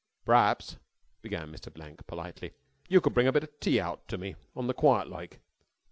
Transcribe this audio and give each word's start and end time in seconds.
"P'raps," 0.25 0.77
began 1.21 1.51
Mr. 1.51 1.71
Blank 1.71 2.07
politely, 2.07 2.53
"you 2.89 3.01
could 3.01 3.13
bring 3.13 3.27
a 3.27 3.31
bit 3.31 3.43
o' 3.43 3.47
tea 3.59 3.79
out 3.79 4.07
to 4.07 4.17
me 4.17 4.35
on 4.55 4.65
the 4.65 4.73
quiet 4.73 5.07
like." 5.09 5.39